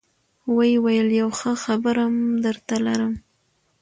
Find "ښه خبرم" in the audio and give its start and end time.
1.39-2.15